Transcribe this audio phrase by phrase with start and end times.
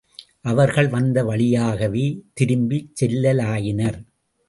[0.41, 2.05] அவர்கள் வந்த வழியாகவே
[2.33, 3.99] திரும்பிச் செல்லலாயினர்.